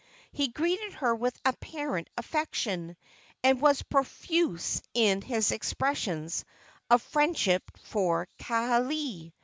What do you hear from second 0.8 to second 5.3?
her with apparent affection, and was profuse in